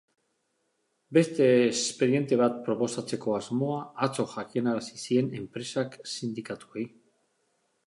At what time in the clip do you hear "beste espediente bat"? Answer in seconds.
1.17-2.57